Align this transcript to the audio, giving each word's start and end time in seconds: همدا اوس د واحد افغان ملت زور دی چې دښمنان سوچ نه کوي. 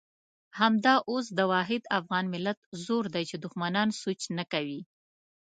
همدا 0.59 0.95
اوس 1.09 1.25
د 1.37 1.39
واحد 1.51 1.81
افغان 1.99 2.25
ملت 2.33 2.59
زور 2.85 3.03
دی 3.13 3.23
چې 3.29 3.35
دښمنان 3.43 3.89
سوچ 4.01 4.21
نه 4.37 4.43
کوي. 4.53 4.81